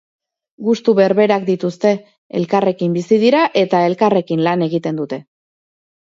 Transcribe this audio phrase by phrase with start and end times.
[0.67, 1.91] Gustu berberak dituzte,
[2.39, 5.21] elkarrekin bizi dira eta elkarrekin lan egiten dute.